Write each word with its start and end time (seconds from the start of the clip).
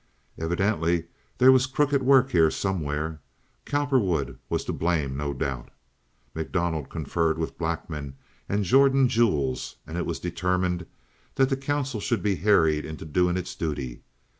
Evidently 0.39 1.05
there 1.37 1.51
was 1.51 1.67
crooked 1.67 2.01
work 2.01 2.31
here 2.31 2.49
somewhere. 2.49 3.21
Cowperwood 3.65 4.39
was 4.49 4.63
to 4.65 4.73
blame, 4.73 5.15
no 5.15 5.31
doubt. 5.31 5.69
MacDonald 6.33 6.89
conferred 6.89 7.37
with 7.37 7.55
Blackman 7.59 8.15
and 8.49 8.63
Jordan 8.65 9.07
Jules, 9.07 9.75
and 9.85 9.99
it 9.99 10.07
was 10.07 10.19
determined 10.19 10.87
that 11.35 11.49
the 11.49 11.55
council 11.55 11.99
should 11.99 12.23
be 12.23 12.33
harried 12.37 12.83
into 12.83 13.05
doing 13.05 13.37
its 13.37 13.53
duty. 13.53 14.01